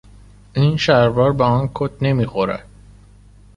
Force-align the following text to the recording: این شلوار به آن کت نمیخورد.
این 0.53 0.77
شلوار 0.77 1.33
به 1.33 1.43
آن 1.43 1.69
کت 1.73 1.91
نمیخورد. 2.01 2.67